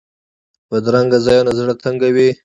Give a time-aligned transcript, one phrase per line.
[0.69, 2.29] بدرنګه ځایونه زړه تنګوي